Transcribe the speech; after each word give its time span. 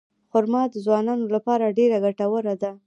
خرما 0.31 0.61
د 0.73 0.75
ځوانانو 0.85 1.25
لپاره 1.35 1.75
ډېره 1.77 1.97
ګټوره 2.05 2.53
ده. 2.61 2.71